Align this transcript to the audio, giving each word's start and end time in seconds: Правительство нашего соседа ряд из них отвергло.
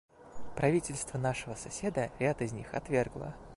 Правительство 0.55 1.19
нашего 1.19 1.53
соседа 1.53 2.09
ряд 2.17 2.41
из 2.41 2.53
них 2.53 2.73
отвергло. 2.73 3.35